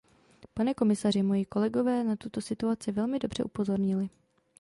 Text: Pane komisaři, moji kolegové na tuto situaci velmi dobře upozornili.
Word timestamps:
Pane 0.53 0.73
komisaři, 0.73 1.23
moji 1.23 1.45
kolegové 1.45 2.03
na 2.03 2.15
tuto 2.15 2.41
situaci 2.41 2.91
velmi 2.91 3.19
dobře 3.19 3.43
upozornili. 3.43 4.09